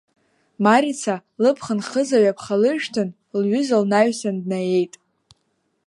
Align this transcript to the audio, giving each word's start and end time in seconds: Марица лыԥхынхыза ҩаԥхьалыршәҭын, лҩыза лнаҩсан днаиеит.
Марица 0.65 1.15
лыԥхынхыза 1.41 2.17
ҩаԥхьалыршәҭын, 2.23 3.09
лҩыза 3.39 3.77
лнаҩсан 3.83 4.35
днаиеит. 4.43 4.93